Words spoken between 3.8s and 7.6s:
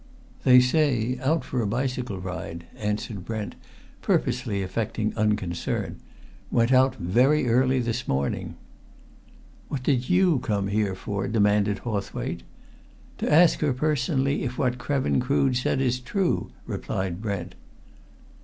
purposely affecting unconcern. "Went out very